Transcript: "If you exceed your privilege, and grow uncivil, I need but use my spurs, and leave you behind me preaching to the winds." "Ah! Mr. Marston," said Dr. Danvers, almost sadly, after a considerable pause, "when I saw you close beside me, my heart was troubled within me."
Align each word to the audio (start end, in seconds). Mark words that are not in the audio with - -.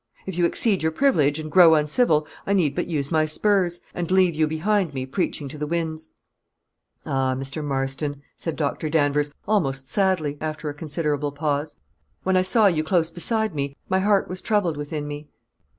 "If 0.25 0.35
you 0.35 0.45
exceed 0.45 0.81
your 0.81 0.91
privilege, 0.91 1.37
and 1.37 1.51
grow 1.51 1.75
uncivil, 1.75 2.25
I 2.47 2.53
need 2.53 2.73
but 2.73 2.87
use 2.87 3.11
my 3.11 3.27
spurs, 3.27 3.81
and 3.93 4.09
leave 4.09 4.33
you 4.33 4.47
behind 4.47 4.95
me 4.95 5.05
preaching 5.05 5.47
to 5.49 5.59
the 5.59 5.67
winds." 5.67 6.09
"Ah! 7.05 7.35
Mr. 7.35 7.63
Marston," 7.63 8.23
said 8.35 8.55
Dr. 8.55 8.89
Danvers, 8.89 9.31
almost 9.47 9.91
sadly, 9.91 10.39
after 10.41 10.69
a 10.69 10.73
considerable 10.73 11.31
pause, 11.31 11.75
"when 12.23 12.35
I 12.35 12.41
saw 12.41 12.65
you 12.65 12.83
close 12.83 13.11
beside 13.11 13.53
me, 13.53 13.77
my 13.89 13.99
heart 13.99 14.27
was 14.27 14.41
troubled 14.41 14.75
within 14.75 15.07
me." 15.07 15.29